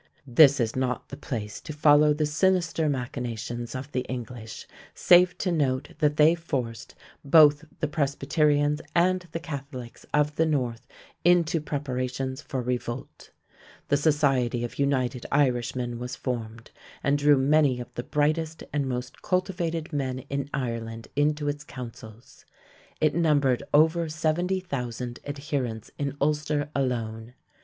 [0.25, 5.51] This is not the place to follow the sinister machinations of the English, save to
[5.51, 10.87] note that they forced both the Presbyterians and the Catholics of the north
[11.23, 13.29] into preparations for revolt.
[13.89, 16.71] The Society of United Irishmen was formed,
[17.03, 22.43] and drew many of the brightest and most cultivated men in Ireland into its councils.
[22.99, 27.35] It numbered over 70,000 adherents in Ulster alone.